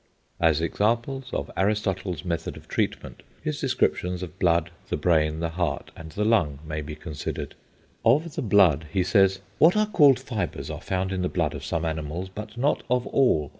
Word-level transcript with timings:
As 0.39 0.61
examples 0.61 1.29
of 1.31 1.51
Aristotle's 1.55 2.25
method 2.25 2.57
of 2.57 2.67
treatment, 2.67 3.21
his 3.43 3.61
descriptions 3.61 4.23
of 4.23 4.39
blood, 4.39 4.71
the 4.89 4.97
brain, 4.97 5.41
the 5.41 5.49
heart, 5.51 5.91
and 5.95 6.09
the 6.11 6.25
lung 6.25 6.57
may 6.65 6.81
be 6.81 6.95
considered. 6.95 7.53
Of 8.03 8.33
the 8.33 8.41
blood 8.41 8.87
he 8.91 9.03
says, 9.03 9.41
"What 9.59 9.77
are 9.77 9.85
called 9.85 10.17
fibres 10.19 10.71
are 10.71 10.81
found 10.81 11.11
in 11.11 11.21
the 11.21 11.29
blood 11.29 11.53
of 11.53 11.63
some 11.63 11.85
animals, 11.85 12.29
but 12.29 12.57
not 12.57 12.81
of 12.89 13.05
all. 13.05 13.49